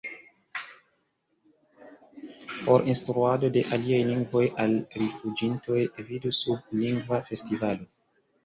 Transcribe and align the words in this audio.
Por 2.55 2.85
instruado 2.93 3.51
de 3.57 3.63
aliaj 3.77 3.99
lingvoj 4.07 4.43
al 4.65 4.73
rifuĝintoj: 5.03 5.79
vidu 6.09 6.33
sub 6.43 6.77
Lingva 6.83 7.25
Festivalo. 7.31 7.91